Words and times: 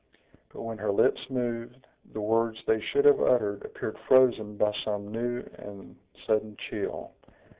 But 0.51 0.63
when 0.63 0.79
her 0.79 0.91
lips 0.91 1.19
moved, 1.29 1.85
the 2.13 2.21
words 2.21 2.57
they 2.65 2.81
should 2.81 3.05
have 3.05 3.21
uttered 3.21 3.63
appeared 3.63 3.99
frozen 4.07 4.57
by 4.57 4.73
some 4.83 5.11
new 5.11 5.43
and 5.59 5.95
sudden 6.25 6.57
chill. 6.57 7.11